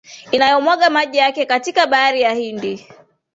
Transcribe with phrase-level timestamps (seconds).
[0.31, 2.87] inayomwaga maji yake katika bahari ya Hindi